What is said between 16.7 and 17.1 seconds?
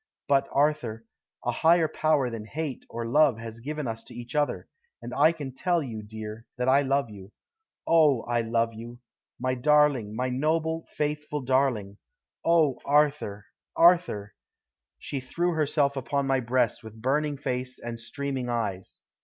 with